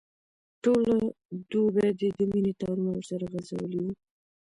[0.61, 0.93] ټوله
[1.51, 3.93] دوبي دي د مینې تارونه ورسره غځولي وو.